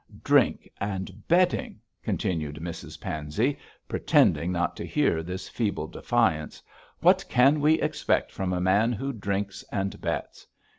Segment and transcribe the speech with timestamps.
[0.23, 6.59] 'Drink and betting,' continued Mrs Pansey, pretending not to hear this feeble defiance.
[7.01, 10.47] 'What can we expect from a man who drinks and bets?'